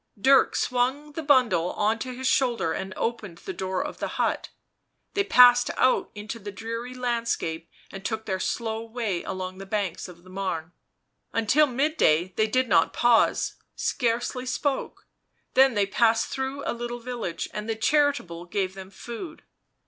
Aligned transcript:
."Dirk 0.19 0.55
swung 0.55 1.11
the 1.11 1.21
bundle 1.21 1.73
on 1.73 1.99
to 1.99 2.11
his 2.11 2.25
shoulder 2.25 2.73
and 2.73 2.91
opened 2.97 3.37
the 3.37 3.53
door 3.53 3.85
of 3.85 3.99
the 3.99 4.07
hut. 4.17 4.49
They 5.13 5.23
passed 5.23 5.69
out 5.77 6.09
into 6.15 6.39
the 6.39 6.51
dreary 6.51 6.95
landscape 6.95 7.69
aiid 7.93 8.03
took 8.03 8.25
their 8.25 8.39
slow 8.39 8.83
way 8.83 9.21
along 9.23 9.59
the 9.59 9.67
banks 9.67 10.07
of 10.07 10.23
the 10.23 10.29
Marne. 10.31 10.71
Until 11.33 11.67
midday 11.67 12.33
they 12.35 12.47
did 12.47 12.67
not 12.67 12.93
pause, 12.93 13.57
scarcely 13.75 14.47
spoke; 14.47 15.05
then 15.53 15.75
they 15.75 15.85
passed 15.85 16.29
through 16.29 16.63
a 16.65 16.73
little 16.73 16.99
village, 16.99 17.47
and 17.53 17.69
the 17.69 17.75
charitable 17.75 18.45
gave 18.45 18.73
them 18.73 18.89
food. 18.89 19.43